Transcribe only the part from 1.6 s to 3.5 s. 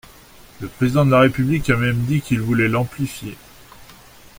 a même dit qu’il voulait l’amplifier.